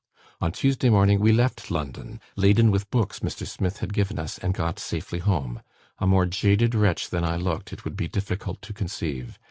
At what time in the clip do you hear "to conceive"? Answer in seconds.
8.63-9.37